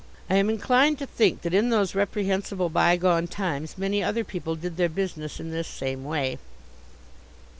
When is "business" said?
4.89-5.39